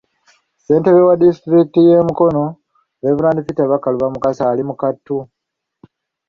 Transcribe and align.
Ssentebe 0.59 1.01
wa 1.07 1.15
disitulikiti 1.21 1.79
y’e 1.87 2.05
Mukono, 2.07 2.43
Rev.Peter 3.03 3.69
Bakaluba 3.71 4.13
Mukasa 4.13 4.43
ali 4.51 4.63
mu 4.69 4.75
kattu. 4.81 5.17